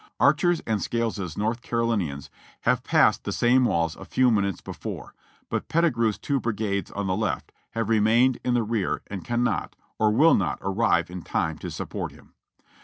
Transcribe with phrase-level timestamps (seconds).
[0.19, 5.13] Archer's and Scales's North Carolinians have passed the same walls a few minutes before;
[5.47, 10.09] but Pettigrew's two brigades on the left have remained in the rear and cannot, or
[10.09, 12.33] will not, arrive in time to support him.